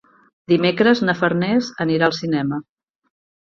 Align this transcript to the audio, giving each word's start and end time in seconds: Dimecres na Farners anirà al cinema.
Dimecres 0.53 1.01
na 1.09 1.15
Farners 1.19 1.69
anirà 1.87 2.09
al 2.11 2.17
cinema. 2.23 2.61